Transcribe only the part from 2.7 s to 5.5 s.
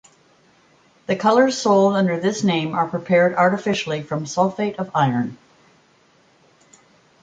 are prepared artificially from sulfate of iron.